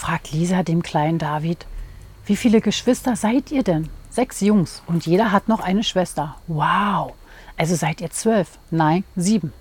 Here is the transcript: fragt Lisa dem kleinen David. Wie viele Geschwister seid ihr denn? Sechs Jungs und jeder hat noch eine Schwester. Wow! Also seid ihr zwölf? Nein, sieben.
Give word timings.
fragt 0.00 0.32
Lisa 0.32 0.62
dem 0.62 0.82
kleinen 0.82 1.18
David. 1.18 1.66
Wie 2.24 2.36
viele 2.36 2.62
Geschwister 2.62 3.16
seid 3.16 3.52
ihr 3.52 3.62
denn? 3.62 3.90
Sechs 4.08 4.40
Jungs 4.40 4.82
und 4.86 5.04
jeder 5.04 5.30
hat 5.30 5.46
noch 5.46 5.60
eine 5.60 5.84
Schwester. 5.84 6.36
Wow! 6.46 7.12
Also 7.58 7.76
seid 7.76 8.00
ihr 8.00 8.10
zwölf? 8.10 8.58
Nein, 8.70 9.04
sieben. 9.14 9.52